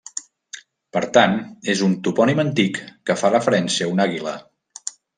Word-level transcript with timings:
Per 0.97 1.03
tant, 1.17 1.35
és 1.75 1.85
un 1.89 1.95
topònim 2.09 2.43
antic 2.47 2.83
que 3.11 3.19
fa 3.23 3.33
referència 3.37 3.89
a 3.89 3.97
una 3.97 4.09
àguila. 4.11 4.39